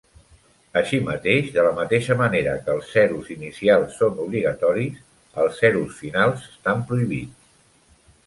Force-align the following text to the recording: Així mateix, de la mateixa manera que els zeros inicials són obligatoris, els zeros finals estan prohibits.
Així 0.79 0.99
mateix, 1.07 1.49
de 1.57 1.65
la 1.65 1.73
mateixa 1.79 2.15
manera 2.21 2.55
que 2.63 2.71
els 2.77 2.87
zeros 2.93 3.29
inicials 3.35 3.93
són 4.03 4.17
obligatoris, 4.25 4.97
els 5.43 5.59
zeros 5.65 5.93
finals 5.99 6.47
estan 6.55 6.83
prohibits. 6.89 7.53